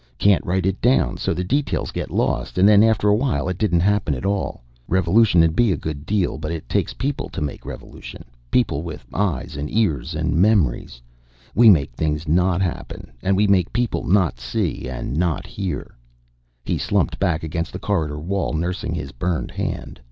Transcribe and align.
Can't 0.17 0.43
write 0.43 0.65
it 0.65 0.81
down 0.81 1.17
so 1.17 1.31
the 1.31 1.43
details 1.43 1.91
get 1.91 2.09
lost 2.09 2.57
and 2.57 2.67
then 2.67 2.81
after 2.81 3.07
a 3.07 3.13
while 3.15 3.47
it 3.47 3.59
didn't 3.59 3.81
happen 3.81 4.15
at 4.15 4.25
all. 4.25 4.63
Revolution'd 4.87 5.55
be 5.55 5.75
good 5.77 6.07
deal. 6.07 6.39
But 6.39 6.51
it 6.51 6.67
takes 6.67 6.91
people 6.95 7.29
t' 7.29 7.39
make 7.39 7.67
revolution. 7.67 8.25
People. 8.49 8.81
With 8.81 9.05
eyes 9.13 9.55
'n 9.55 9.69
ears. 9.69 10.15
'N 10.15 10.41
memories. 10.41 11.03
We 11.53 11.69
make 11.69 11.91
things 11.91 12.27
not 12.27 12.63
happen 12.63 13.11
an' 13.21 13.35
we 13.35 13.45
make 13.45 13.71
people 13.71 14.03
not 14.03 14.39
see 14.39 14.89
an' 14.89 15.13
not 15.13 15.45
hear...." 15.45 15.93
He 16.65 16.79
slumped 16.79 17.19
back 17.19 17.43
against 17.43 17.71
the 17.71 17.77
corridor 17.77 18.17
wall, 18.19 18.53
nursing 18.53 18.95
his 18.95 19.11
burned 19.11 19.51
hand. 19.51 19.99